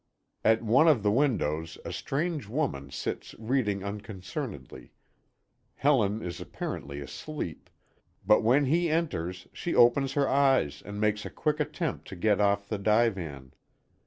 [0.43, 4.93] At one of the windows a strange woman sits reading unconcernedly.
[5.75, 7.69] Helen is apparently asleep;
[8.25, 12.41] but when he enters, she opens her eyes and makes a quick attempt to get
[12.41, 13.53] off the divan.